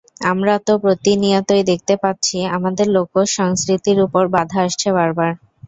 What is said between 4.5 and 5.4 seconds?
আসছে বারবার।